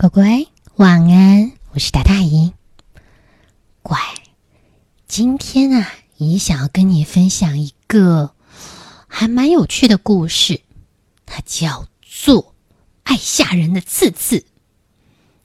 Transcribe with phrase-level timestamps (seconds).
[0.00, 0.46] 乖乖，
[0.76, 2.52] 晚安，我是达大姨。
[3.82, 3.98] 乖，
[5.08, 8.32] 今天啊，姨想要跟你分享一个
[9.08, 10.60] 还蛮有趣的故事，
[11.26, 12.54] 它叫做
[13.02, 14.46] “爱吓人的刺刺”，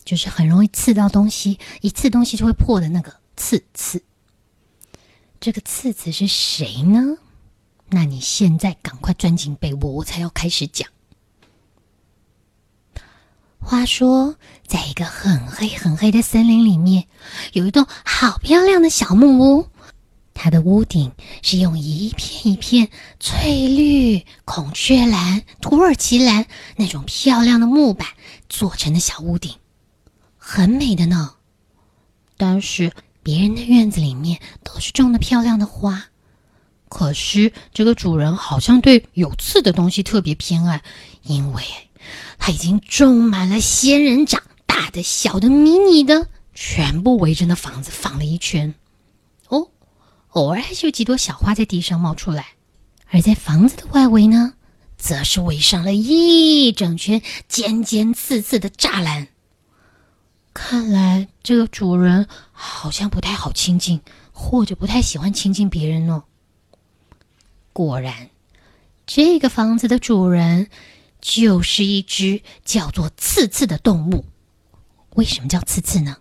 [0.06, 4.04] 就是很容易刺到东西，一刺东西就会破的那个刺刺。
[5.40, 7.18] 这个刺刺是谁呢？
[7.90, 10.88] 那你现在赶快钻进被窝，我才要开始讲。
[13.64, 14.36] 话说，
[14.68, 17.06] 在一个很黑很黑的森林里面，
[17.54, 19.68] 有一栋好漂亮的小木屋。
[20.34, 21.12] 它的屋顶
[21.42, 22.90] 是用一片一片
[23.20, 28.10] 翠绿、孔雀蓝、土耳其蓝那种漂亮的木板
[28.50, 29.56] 做成的小屋顶，
[30.38, 31.36] 很美的呢。
[32.36, 32.92] 但是
[33.24, 36.08] 别人的院子里面都是种的漂亮的花，
[36.90, 40.84] 可是这个主人好像对有刺的东西特别偏爱，
[41.24, 41.64] 因为。
[42.38, 48.76] 他已经种满了仙人掌，大的、小的、迷你的，全部围着那房子放了一圈。
[49.48, 49.70] 哦，
[50.30, 52.48] 偶尔还是有几朵小花在地上冒出来。
[53.10, 54.54] 而在房子的外围呢，
[54.98, 59.28] 则是围上了一整圈尖尖刺刺的栅栏。
[60.54, 64.02] 看来这个主人好像不太好亲近，
[64.32, 66.24] 或者不太喜欢亲近别人呢。
[67.72, 68.30] 果然，
[69.06, 70.68] 这个房子的主人。
[71.24, 74.26] 就是一只叫做刺刺的动物。
[75.16, 76.18] 为什么叫刺刺呢？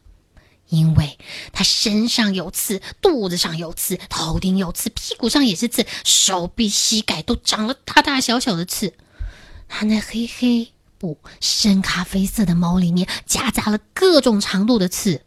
[0.68, 1.18] 因为
[1.52, 8.94] 它身上有刺，肚子上有刺，头顶有刺，屁股上也是刺，手臂、膝盖都长了大大小小的刺。
[9.68, 15.22] 它那黑黑不深咖啡色的毛里面夹杂了各种长度的刺。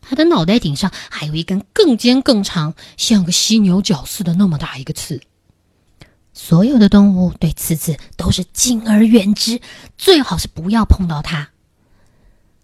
[0.00, 5.20] 它的脑袋顶上还有一根更尖更长，像个犀牛角似的那么大一个刺。
[6.40, 9.60] 所有的动物对刺刺都是敬而远之，
[9.98, 11.50] 最好是不要碰到它。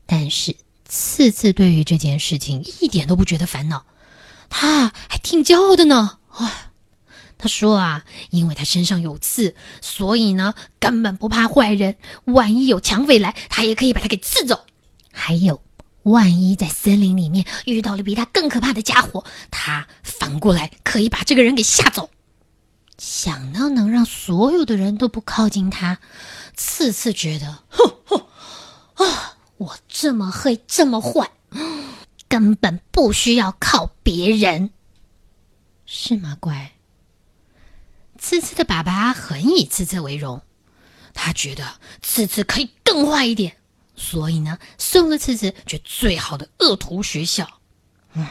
[0.06, 3.84] 但是刺刺对于这件事情一点都不觉得烦恼，
[4.48, 6.18] 他还挺骄傲的呢。
[6.28, 6.70] 啊，
[7.36, 11.96] 他说啊，因为他身上有刺，所以呢根本不怕坏人。
[12.26, 14.64] 万一有强匪来，他也可以把他给刺走。
[15.12, 15.60] 还有，
[16.04, 22.08] 万一在森林里面遇到了比他更可怕的家伙，他反过来可以把这个人给吓走。
[22.98, 25.98] 想到能让所有的人都不靠近他，
[26.54, 28.26] 次次觉得，哼哼，
[29.04, 31.30] 啊，我这么黑，这么坏，
[32.28, 34.70] 根本不需要靠别人，
[35.86, 36.36] 是吗？
[36.38, 36.72] 乖。
[38.16, 40.40] 次次的爸爸很以次次为荣，
[41.12, 43.56] 他觉得次次可以更坏一点，
[43.96, 47.60] 所以呢，送了次次去最好的恶徒学校。
[48.14, 48.26] 嗯，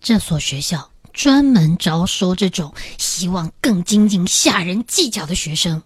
[0.00, 0.90] 这所学校。
[1.18, 5.82] 专门招收这种希望更精进、吓人技巧的学生，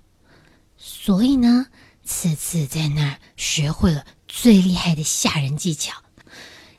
[0.77, 1.69] 所以呢，
[2.05, 5.95] 次次在那儿学会了最厉害的吓人技巧，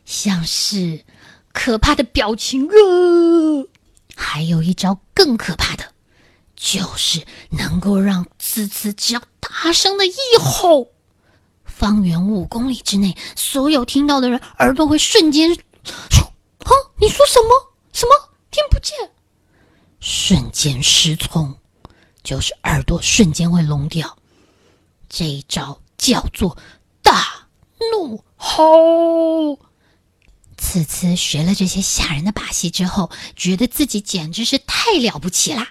[0.06, 1.04] 像是
[1.52, 2.74] 可怕的表情啊，
[4.16, 5.92] 还有一招更可怕的，
[6.56, 10.92] 就是能够让次次只要大声的一吼，
[11.66, 15.56] 方圆五公里之内所有听到的人耳朵会瞬间
[16.12, 16.32] 说
[16.66, 16.70] ：“啊，
[17.02, 17.74] 你说什么？
[17.92, 18.12] 什么？”
[18.54, 18.96] 听不见，
[20.00, 21.58] 瞬间失聪，
[22.24, 24.16] 就是耳朵瞬间会聋掉。
[25.10, 26.56] 这一招叫做
[27.02, 27.48] 大
[27.92, 29.60] 怒吼。
[30.56, 35.70] 此次学了这些吓人的把戏之后，觉得自己简直是太了不起啦。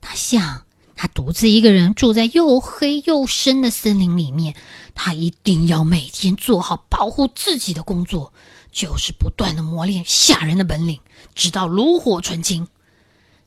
[0.00, 0.64] 他想，
[0.96, 4.56] 他独自一个人住在又黑又深的森林里面，
[4.94, 8.32] 他一定要每天做好保护自己的工作。
[8.70, 11.00] 就是不断的磨练吓人的本领，
[11.34, 12.68] 直到炉火纯青，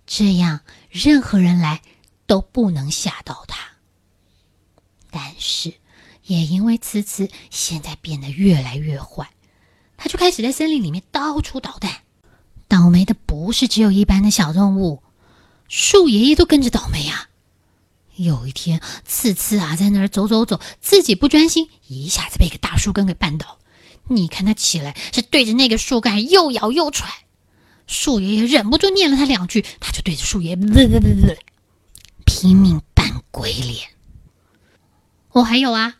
[0.05, 1.81] 这样任何人来
[2.25, 3.57] 都不能吓到他。
[5.09, 5.73] 但是，
[6.25, 9.29] 也因为此次现在变得越来越坏，
[9.95, 12.01] 他就开始在森林里面到处捣蛋。
[12.67, 15.03] 倒霉的不是只有一般的小动物，
[15.67, 17.29] 树爷爷都跟着倒霉啊！
[18.15, 23.59] 有一天，次次啊在那儿走走走，自己不专心，一下子被个大树根给绊倒。
[24.07, 27.09] 你看他起来是对着那个树干又咬又踹，
[27.87, 31.37] 树爷爷忍不住念了他两句，他就对着树爷爷
[32.25, 33.89] 拼命扮鬼脸。
[35.29, 35.95] 哦，还有啊，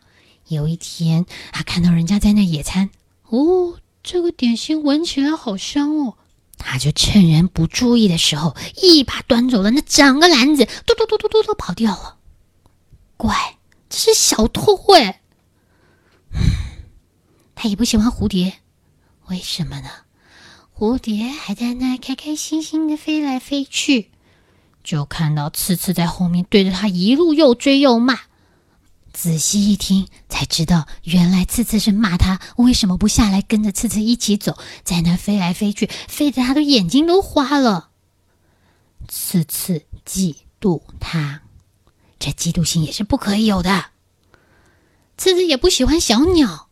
[0.47, 2.89] 有一天他看到人家在那野餐，
[3.29, 6.17] 哦，这个点心闻起来好香哦，
[6.57, 12.17] 他就趁人不注意的时候，一把端走了那整个篮子，嘟嘟嘟嘟嘟嘟跑掉了。
[13.17, 13.57] 乖，
[13.89, 15.21] 这是小偷哎。
[17.55, 18.53] 他也不喜欢蝴蝶，
[19.27, 19.89] 为什么呢？
[20.75, 24.09] 蝴蝶还在那开开心心的飞来飞去，
[24.83, 28.19] 就看到刺刺在后面对着他一路又追又骂。
[29.13, 37.91] 仔细一听，才知道原来刺刺是骂他为什么不下来跟着刺刺一起走，在那飞来飞去，飞得他的眼睛都花了。
[39.07, 41.43] 刺刺嫉妒他，
[42.17, 43.91] 这嫉妒心也是不可以有的。
[45.15, 46.69] 刺刺也不喜欢小鸟，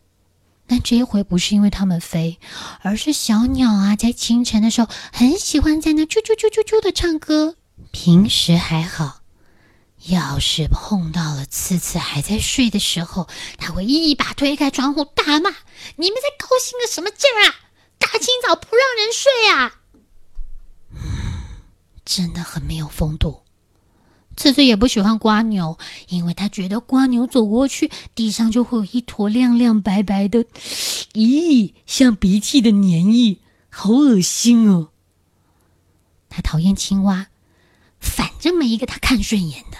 [0.71, 2.39] 但这一回不是因为它们飞，
[2.79, 7.57] 而是小鸟啊，在清晨的时候很喜欢在那啾啾啾啾啾的唱歌。
[7.91, 9.19] 平时还好。
[10.07, 13.27] 要是碰到了次次还在睡的时候，
[13.57, 15.49] 他会一把推开窗户，大骂
[15.97, 17.55] ：“你们在高兴个什么劲儿啊？
[17.99, 19.75] 大清早不让人睡啊！”
[22.05, 23.40] 真的很没有风度。
[24.37, 30.45] 次次也不喜欢瓜牛，因为他觉得瓜牛走过去，地上就会有一坨亮亮白白的，
[31.13, 33.37] 咦，像鼻涕的粘液，
[33.69, 34.89] 好恶心哦。
[36.29, 37.27] 他讨厌青蛙，
[37.99, 39.77] 反正没一个他看顺眼的。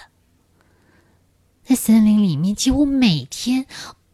[1.64, 3.66] 在森林里面，几乎每天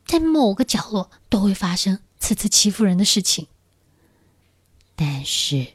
[0.06, 3.48] 在某个角落都会发生次次欺负人的事情。
[4.94, 5.66] 但是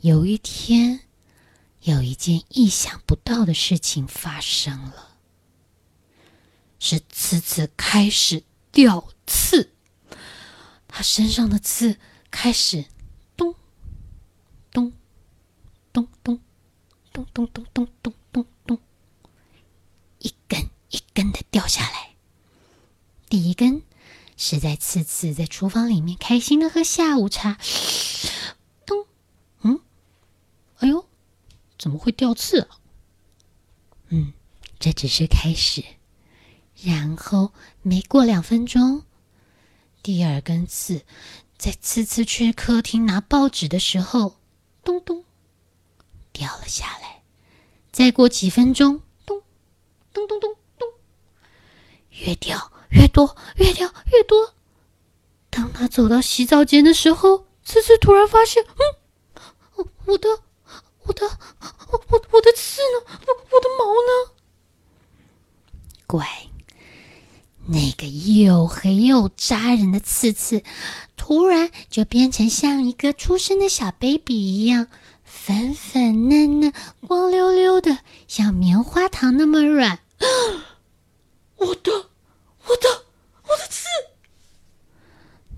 [0.00, 1.00] 有一天，
[1.86, 5.16] 有一件意想不到的事情发生了，
[6.80, 8.42] 是刺刺开始
[8.72, 9.72] 掉刺，
[10.88, 12.86] 他身上的刺开始
[13.36, 13.54] 咚
[14.72, 14.92] 咚
[15.92, 16.40] 咚咚
[17.12, 18.78] 咚咚咚咚咚咚咚，
[20.18, 20.68] 一根。
[20.88, 22.14] 一根的掉下来。
[23.28, 23.82] 第一根
[24.36, 27.58] 是在刺刺在厨房里面开心的喝下午茶，
[28.86, 29.04] 咚，
[29.62, 29.80] 嗯，
[30.78, 31.06] 哎呦，
[31.78, 32.78] 怎么会掉刺啊？
[34.08, 34.32] 嗯，
[34.78, 35.84] 这只是开始。
[36.82, 37.52] 然后
[37.82, 39.02] 没过两分钟，
[40.02, 41.02] 第二根刺
[41.56, 44.36] 在次次去客厅拿报纸的时候，
[44.84, 45.24] 咚咚
[46.32, 47.22] 掉了下来。
[47.90, 49.42] 再过几分钟，咚
[50.12, 50.88] 咚咚咚咚。
[52.10, 54.54] 越掉越多，越掉越多。
[55.48, 60.28] 当他走到洗澡间的时候，次次突然发现，嗯，我的
[61.06, 61.26] 我的
[61.90, 63.18] 我我我的刺呢？
[63.26, 64.32] 我我的毛呢？
[66.06, 66.26] 乖，
[67.66, 70.62] 那个又黑又扎人的刺刺，
[71.16, 74.88] 突然就变成像一个出生的小 baby 一样，
[75.24, 76.72] 粉粉嫩嫩、
[77.06, 77.98] 光溜溜的，
[78.28, 80.00] 像棉花糖那么软。
[81.56, 81.92] 我的，
[82.66, 83.04] 我的，
[83.44, 83.86] 我的刺！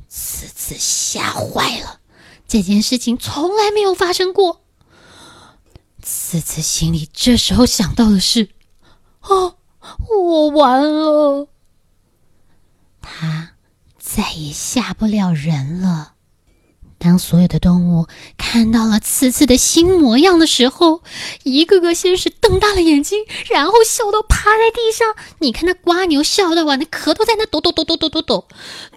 [0.08, 2.00] 刺刺吓坏了，
[2.46, 4.64] 这件事情从来没有发生过。
[6.02, 8.50] 次次心里这时候想到的是：
[9.22, 9.56] 哦，
[10.08, 11.48] 我完了，
[13.00, 13.52] 他
[13.98, 16.14] 再也吓不了人了。
[16.98, 21.02] 当所有的动物看到了次次的新模样的时候，
[21.44, 25.14] 一个个先是瞪大了眼睛，然后笑到趴在地上。
[25.38, 28.48] 你看那瓜牛笑的，哇，那壳都在那抖抖抖抖抖抖抖。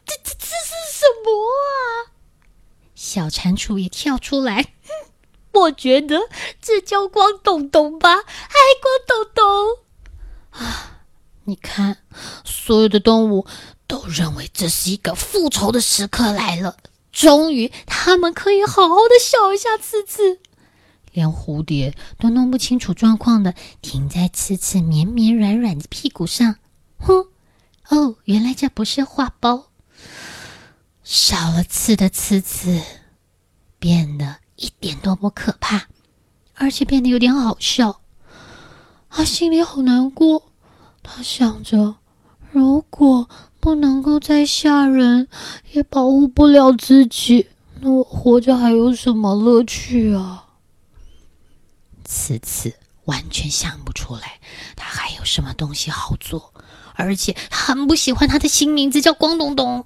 [0.05, 2.09] 这这这是什么啊？
[2.95, 4.73] 小蟾蜍也跳出来，
[5.53, 6.17] 我觉得
[6.61, 8.23] 这叫光咚咚吧，还
[8.81, 11.01] 光咚咚啊！
[11.45, 11.97] 你看，
[12.45, 13.45] 所有的动物
[13.87, 16.77] 都认为这是一个复仇的时刻来了。
[17.11, 20.39] 终于，他们可以好好的笑一下刺刺，
[21.11, 26.55] 连蝴蝶都弄不清楚状况的停在刺刺绵绵软软的屁股上。
[26.99, 27.27] 哼，
[27.89, 29.67] 哦，原来这不是画包。
[31.03, 32.81] 少了刺的刺刺
[33.79, 35.87] 变得一点都不可怕，
[36.53, 37.99] 而且变得有点好笑。
[39.09, 40.43] 他心里好难过，
[41.03, 41.95] 他想着，
[42.51, 43.27] 如果……
[43.61, 45.27] 不能够再吓人，
[45.71, 47.47] 也保护不了自己，
[47.79, 50.45] 那我活着还有什么乐趣啊？
[52.03, 52.73] 此次
[53.05, 54.39] 完全想不出来，
[54.75, 56.51] 他还有什么东西好做，
[56.95, 59.85] 而且他很不喜欢他的新名字叫光东东。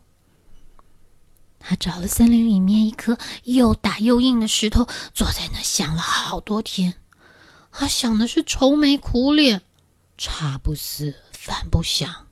[1.68, 6.94] 他找了森林里面一颗又大又硬的石头，坐在那想了好多天。
[7.72, 9.64] 他想的是愁眉苦脸，
[10.16, 12.28] 茶不思饭不想。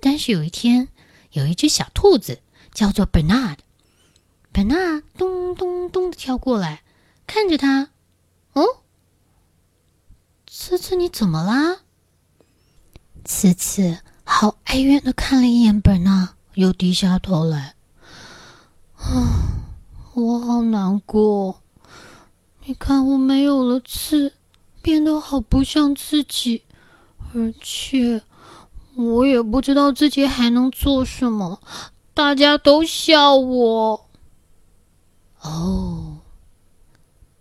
[0.00, 0.88] 但是有一天，
[1.32, 2.40] 有一只小兔子
[2.72, 3.58] 叫做 Bernard。
[4.50, 6.82] Bernard 咚咚咚的跳过来，
[7.26, 7.90] 看着他。
[8.54, 8.64] 哦，
[10.46, 11.82] 次次你怎么啦？
[13.26, 17.75] 次次好哀怨的看了一眼 Bernard，又低下头来。
[19.08, 19.64] 啊，
[20.14, 21.62] 我好难过。
[22.64, 24.32] 你看，我没有了刺，
[24.82, 26.62] 变得好不像自己，
[27.34, 28.22] 而且。
[28.96, 31.60] 我也不知道自己还能做什么，
[32.14, 34.08] 大家都笑我。
[35.42, 36.16] 哦，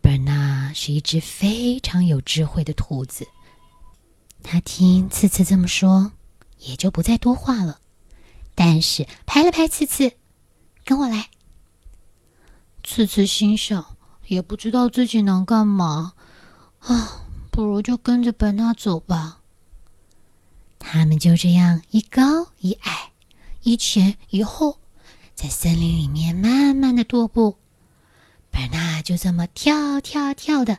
[0.02, 3.26] 本娜是一只非常有智慧的兔子。
[4.44, 6.12] 他听次次这么说，
[6.60, 7.80] 也就不再多话了。
[8.54, 10.12] 但是拍了拍次次，
[10.84, 11.30] 跟我来。
[12.86, 16.14] 次次心想，也不知道自己能干嘛
[16.80, 19.40] 啊，不如就跟着本纳走吧。
[20.78, 22.22] 他们就这样一高
[22.60, 23.12] 一矮，
[23.64, 24.78] 一前一后，
[25.34, 27.58] 在森林里面慢慢的踱步。
[28.52, 30.78] 本纳就这么跳跳跳的，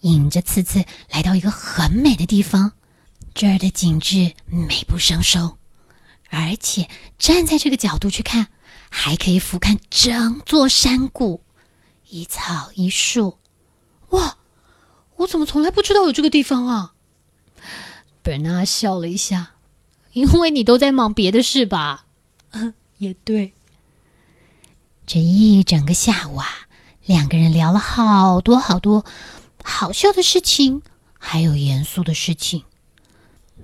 [0.00, 2.72] 引着次次来到一个很美的地方。
[3.32, 5.56] 这儿的景致美不胜收，
[6.28, 6.88] 而且
[7.18, 8.48] 站在这个角度去看，
[8.88, 11.42] 还可以俯瞰整座山谷，
[12.08, 13.38] 一草一树。
[14.10, 14.38] 哇，
[15.16, 16.94] 我怎么从来不知道有这个地方啊？
[18.22, 19.52] 本纳笑了一下，
[20.12, 22.06] 因为你都在忙别的事吧？
[22.98, 23.52] 也对。
[25.06, 26.46] 这一整个下午啊，
[27.04, 29.04] 两个人聊了好多好多
[29.62, 30.82] 好笑的事情，
[31.18, 32.64] 还有严肃的事情。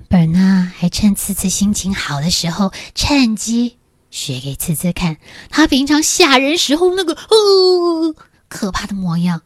[0.08, 3.78] 本纳还趁次次心情好的时候，趁机
[4.12, 5.16] 学给次次看
[5.48, 8.14] 他平常吓人时候那个哦
[8.48, 9.42] 可怕的模样，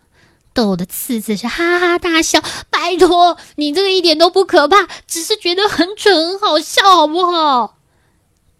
[0.52, 2.42] 逗得次次是哈哈大笑。
[2.68, 7.78] 拜托，你这个一点都不可怕，只是觉得很蠢很好笑，好不好？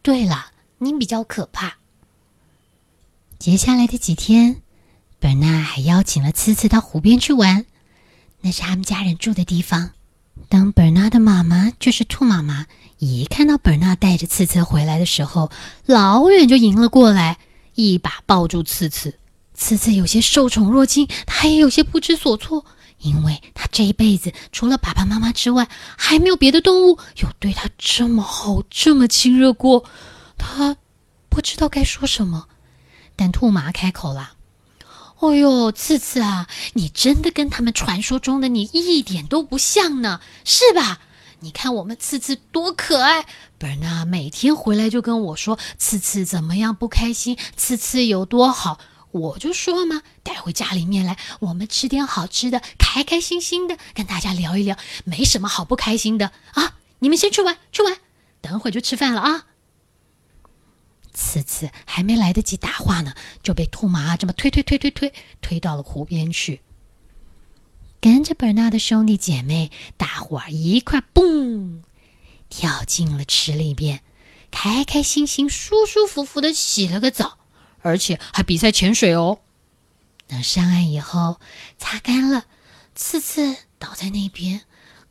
[0.03, 1.79] 对了，你比较可怕。
[3.39, 4.63] 接下来的几天，
[5.19, 7.67] 本娜还邀请了次次到湖边去玩，
[8.43, 9.91] 那是他们家人住的地方。
[10.49, 12.67] 当本纳的妈妈，就是兔妈妈，
[12.99, 15.51] 一看到本纳带着次次回来的时候，
[15.87, 17.39] 老远就迎了过来，
[17.75, 19.19] 一把抱住次次。
[19.55, 22.65] 次次有些受宠若惊，他也有些不知所措，
[22.99, 29.85] 因为他这一辈子除了爸爸妈妈之外，还没有别的动物有对他这么好、这么亲热过。
[30.39, 30.77] 他
[31.29, 32.47] 不知道该说什么，
[33.17, 34.36] 但兔妈开口了。
[35.19, 41.01] 哦呦，次次啊，你真的跟他们传说中的你一点都不像呢，是吧？
[41.41, 43.27] 你看我们次次多可爱，
[43.59, 48.79] 本纳每天回来就跟我说次次怎么样不开心，次次有多好，
[49.11, 56.77] 我就说嘛，带回家里面来，我们吃点好吃的，开开心心的跟大家聊一聊，没什么好不开心的啊。
[56.99, 57.97] 你们先去玩，去玩，
[58.41, 59.47] 等会就吃饭了啊。
[61.17, 66.61] 次次还没来得及答话呢，就被兔妈这么推推推推推推到了湖边去。
[68.03, 71.83] 跟着本纳的兄弟姐妹，大伙儿一块蹦
[72.51, 74.03] 跳进了池里边，
[74.51, 77.39] 开开心心、舒舒服服的洗了个澡，
[77.81, 79.41] 而且还比赛潜水哦。
[80.29, 81.41] 等上岸以后，
[81.79, 82.45] 擦干了，
[82.95, 84.61] 次次倒在那边，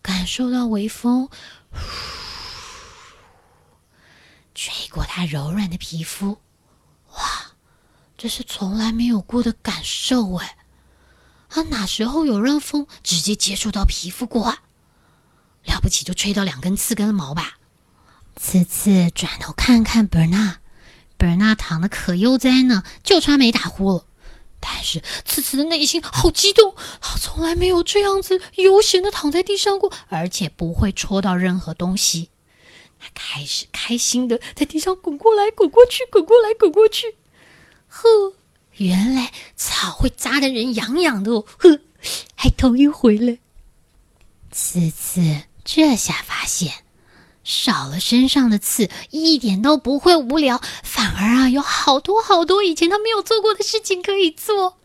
[0.04, 1.30] 感受到微风。
[4.56, 6.38] 吹过他柔软的皮肤，
[7.12, 7.52] 哇，
[8.18, 10.58] 这是从来没有过的感受哎！
[11.50, 14.64] 他哪时候有让风直接接触到皮肤过啊？
[15.66, 17.58] 了不起就吹到两根刺根的毛吧！
[18.38, 20.60] 次次转头看看贝尔纳，
[21.18, 24.06] 贝尔纳躺的可悠哉呢，就差没打呼了。
[24.62, 32.30] 但是次次的内心好激动，他从来没有这样子悠闲的躺在地上过，而且不会戳到任何东西。
[33.14, 37.16] 开始开心的在地上滚过来滚过去，滚过来滚过去。
[37.88, 38.34] 呵，
[38.78, 41.46] 原来草会扎的人痒痒的哦。
[41.58, 41.80] 呵，
[42.36, 43.40] 还头一回嘞。
[44.52, 46.72] 次次这下发现，
[47.44, 54.78] 少了身上的刺，一点都不会无聊，反而啊有好多好多以前他没有做过的事情可以做。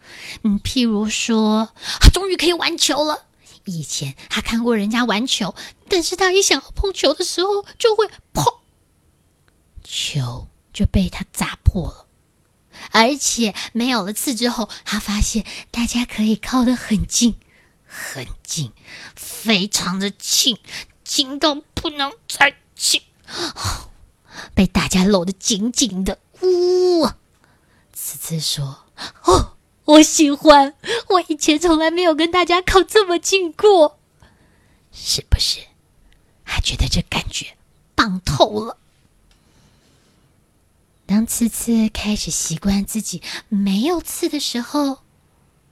[0.42, 1.70] 嗯，譬如说，
[2.12, 3.26] 终于可以玩球了。
[3.70, 5.54] 以前他看过人家玩球，
[5.88, 8.58] 但是他一想要碰球的时候，就会砰，
[9.84, 12.06] 球就被他砸破了。
[12.92, 17.36] 而且没有了刺之后，他发现大家可以靠得很近，
[17.86, 18.72] 很近，
[19.14, 20.58] 非常的近，
[21.04, 23.02] 近到不能再近，
[24.54, 26.18] 被大家搂得紧紧的。
[26.42, 27.06] 呜，
[27.92, 28.84] 次次说
[29.24, 29.49] ：“哦。”
[29.90, 30.74] 我喜欢，
[31.08, 33.98] 我以前从来没有跟大家靠这么近过，
[34.92, 35.60] 是不是？
[36.44, 37.56] 还觉得这感觉
[37.96, 38.76] 棒透了。
[41.06, 44.98] 当次次开始习惯自己没有刺的时候，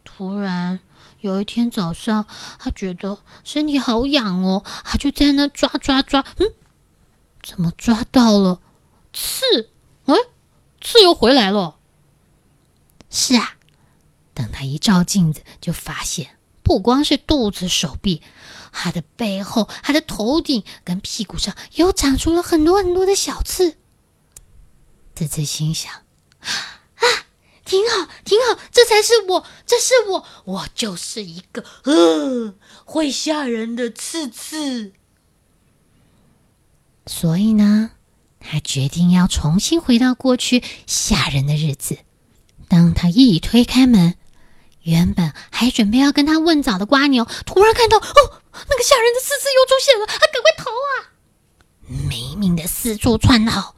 [0.03, 0.81] 突然
[1.21, 2.27] 有一天早上，
[2.59, 6.53] 他觉得身体好痒哦，他就在那抓抓抓，嗯，
[7.41, 8.61] 怎么抓到了
[9.13, 9.71] 刺？
[10.07, 10.15] 哎，
[10.81, 11.77] 刺又回来了。
[13.11, 13.55] 是啊。
[14.39, 18.23] 等他一照镜子，就发现不光是肚子、手臂，
[18.71, 23.77] 他的背后、他的头顶跟屁股上又长出了很多很多的小刺。
[25.17, 26.55] 次次心想：啊，
[27.65, 32.55] 挺好，挺好，这才是我，这是我，我就是一个呃
[32.85, 34.93] 会吓人的刺刺。
[37.07, 37.91] 所以呢，
[38.39, 41.99] 他决定要重新回到过去吓人的日子。
[42.69, 44.15] 当他一推开门，
[44.89, 51.13] 原本还准备要跟他问早的瓜牛，突然看到哦，那个吓人的狮子又出现了，他赶快逃啊！
[52.09, 53.75] 没命的四处窜逃。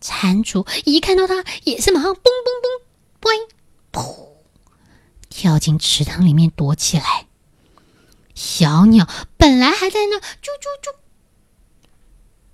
[0.00, 2.80] 蟾蜍一看到他，也是马上嘣嘣
[3.20, 3.48] 嘣，
[3.92, 4.28] 噗，
[5.28, 7.26] 跳进池塘里面躲起来。
[8.36, 10.94] 小鸟本来还在那啾啾啾，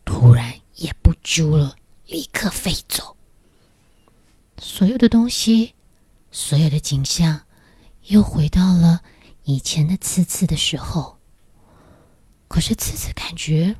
[0.07, 1.76] 突然也不啾了，
[2.07, 3.16] 立刻飞走。
[4.59, 5.75] 所有的东西，
[6.38, 7.40] 所有的景象，
[8.09, 9.00] 又回到了
[9.45, 11.16] 以前的刺刺的时候。
[12.47, 13.76] 可是刺刺感觉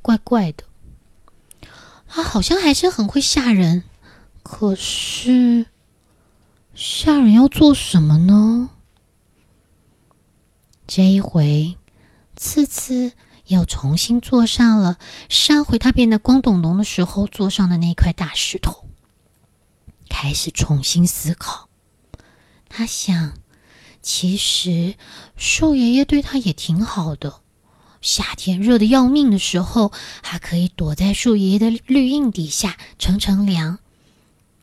[0.00, 0.64] 怪怪的，
[2.06, 3.84] 他好像还是很会吓人。
[4.42, 5.66] 可是
[6.74, 8.70] 吓人要做什么呢？
[10.86, 11.76] 这一回，
[12.36, 13.12] 次次
[13.48, 14.96] 又重新坐上了
[15.28, 18.87] 上回他变得光咚咚的时候坐上的那块大石头，
[20.20, 21.68] 开始重新思考。
[22.68, 23.34] 他想，
[24.02, 24.96] 其实
[25.36, 27.40] 树爷爷对他也挺好的。
[28.00, 33.78] 夏天热的要命的时候，还可以躲在树爷爷的绿荫底下乘乘凉，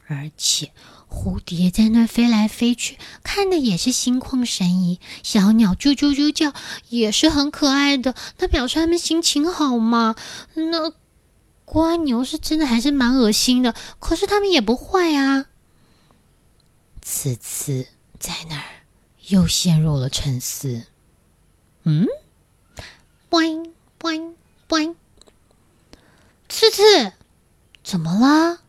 [0.07, 0.73] 而且。
[1.07, 4.99] 蝴蝶在那飞来飞去，看的也是心旷神怡。
[5.23, 6.51] 小鸟啾啾啾叫，
[6.89, 8.13] 也是很可爱的。
[8.39, 10.15] 那表示他们心情好嘛？
[10.55, 10.91] 那
[11.67, 13.75] 蜗牛是真的还是蛮恶心的？
[13.99, 15.47] 可是他们也不坏啊。
[17.01, 17.87] 次次
[18.19, 18.65] 在那儿
[19.27, 20.83] 又陷入了沉思。
[21.83, 22.07] 嗯
[23.29, 24.33] ，boing boing
[24.67, 24.95] boing，
[26.47, 27.13] 次次
[27.83, 28.59] 怎么了？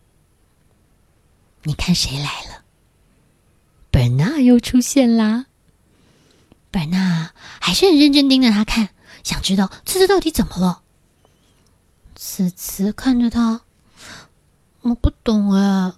[1.62, 2.64] 你看谁来了？
[3.90, 5.46] 本娜又出现啦！
[6.70, 8.90] 本娜还是很认真盯着他看，
[9.24, 10.82] 想知道次次到底怎么了。
[12.16, 13.60] 次次看着他，
[14.80, 15.92] 我不懂哎，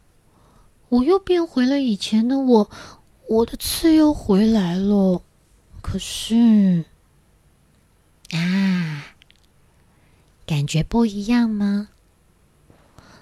[0.88, 2.70] 我又变回了以前的我，
[3.28, 5.22] 我的刺又回来了。
[5.80, 6.84] 可是
[8.32, 9.14] 啊，
[10.44, 11.88] 感觉不一样吗？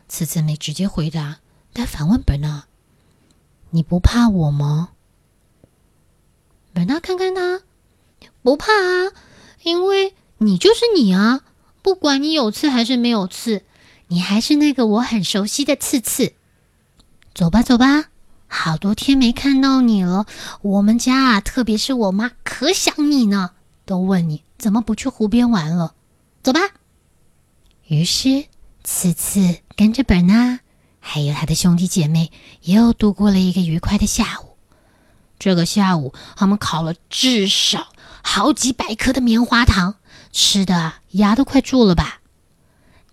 [0.08, 1.40] 次次没直接回答。
[1.74, 2.64] 他反问本纳
[3.68, 4.92] ：“你不怕我吗？”
[6.72, 7.60] 本纳看看他，
[8.42, 9.12] 不怕啊，
[9.62, 11.44] 因为你就是你啊，
[11.86, 13.62] 不管你有刺还是没有刺，
[14.08, 16.34] 你还是那个我很熟悉的刺刺。
[17.32, 18.06] 走吧，走吧，
[18.48, 20.26] 好多天没看到你了，
[20.62, 23.52] 我们家啊，特别是我妈可想你呢，
[23.84, 25.94] 都问你怎么不去湖边玩了。
[26.42, 26.58] 走吧。
[27.86, 28.46] 于是，
[28.82, 30.58] 刺刺跟着本纳。
[30.98, 34.56] 还有他的兄弟姐妹又度过了一个愉快的下午。
[35.38, 37.86] 这个下午，他们烤了至少
[38.22, 39.94] 好几百颗的棉花糖，
[40.38, 42.20] 吃的牙都快蛀了吧。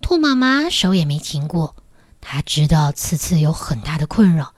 [0.02, 1.74] 兔妈妈手也没停过，
[2.20, 4.52] 她知道次次有很大的困扰，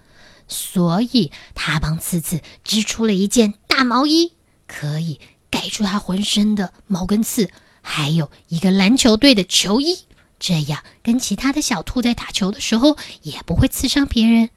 [0.49, 4.33] 所以她帮次次织出了一件大毛衣，
[4.67, 7.53] 可以盖住他浑身的毛跟刺，
[7.83, 10.01] 还有一个篮球队的球衣。
[10.41, 14.51] 这样跟其他的小兔在打球的时候也不会刺伤别人，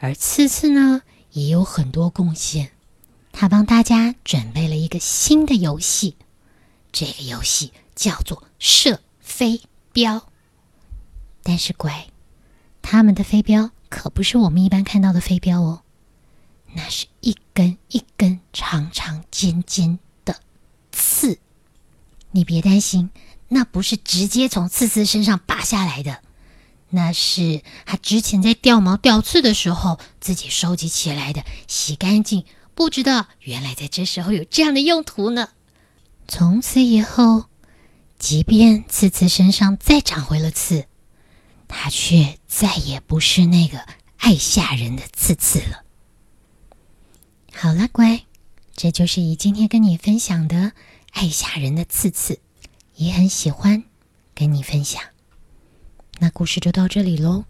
[0.00, 2.72] 而次次呢也有很多贡献，
[3.30, 6.16] 他帮大家准备了一个新的游戏，
[6.92, 10.28] 这个游戏叫做射飞镖。
[11.42, 12.08] 但是乖，
[12.82, 15.82] 他们的飞镖可不是我们一般看到的飞镖哦，
[16.74, 20.40] 那是一根一根长长尖尖的
[20.92, 21.38] 刺，
[22.30, 23.10] 你别担心。
[23.48, 26.22] 那不是直接从刺刺身上拔下来的，
[26.90, 32.44] 那是他之前在掉毛掉刺的时候自己收集起来的，洗干净，
[32.76, 35.48] 不知道原来在这时候有这样的用途呢。
[36.30, 37.46] 从此以后，
[38.16, 40.86] 即便刺刺身上再长回了刺，
[41.66, 43.84] 他却再也不是那个
[44.16, 45.84] 爱吓人的刺刺了。
[47.52, 48.22] 好了，乖，
[48.76, 50.70] 这就是以今天跟你分享的
[51.10, 52.38] 爱吓人的刺刺。
[52.94, 53.82] 也很喜欢
[54.34, 55.02] 跟你分享，
[56.18, 57.44] 那故事就到这里喽。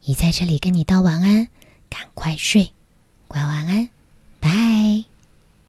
[0.00, 1.48] 姨在这里跟你道晚安，
[1.90, 2.72] 赶快睡，
[3.28, 3.90] 乖晚安，
[4.40, 5.11] 拜。